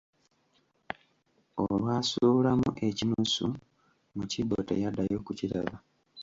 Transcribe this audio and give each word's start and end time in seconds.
Olwasuulamu 1.63 2.69
ekinusu 2.87 3.45
mu 4.15 4.23
kibbo 4.31 4.57
teyaddayo 4.67 5.17
kukiraba. 5.25 5.75